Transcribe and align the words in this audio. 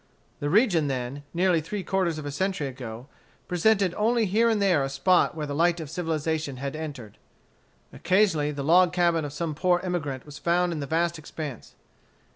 The 0.39 0.49
region 0.49 0.87
then, 0.87 1.21
nearly 1.31 1.61
three 1.61 1.83
quarters 1.83 2.17
of 2.17 2.25
a 2.25 2.31
century 2.31 2.65
ago, 2.67 3.05
presented 3.47 3.93
only 3.93 4.25
here 4.25 4.49
and 4.49 4.59
there 4.59 4.83
a 4.83 4.89
spot 4.89 5.35
where 5.35 5.45
the 5.45 5.53
light 5.53 5.79
of 5.79 5.91
civilization 5.91 6.57
had 6.57 6.75
entered. 6.75 7.19
Occasionally 7.93 8.49
the 8.49 8.63
log 8.63 8.93
cabin 8.93 9.25
of 9.25 9.31
some 9.31 9.53
poor 9.53 9.79
emigrant 9.83 10.25
was 10.25 10.39
found 10.39 10.73
in 10.73 10.79
the 10.79 10.87
vast 10.87 11.19
expanse. 11.19 11.75